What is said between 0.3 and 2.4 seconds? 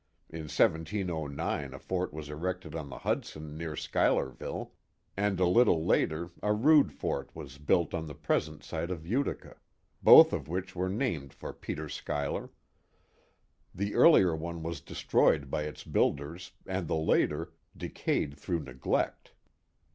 In t709 a fort was